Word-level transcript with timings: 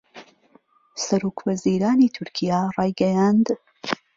سەرۆکوەزیرانی 1.03 2.13
تورکیا 2.15 2.59
رایگەیاند 2.75 3.45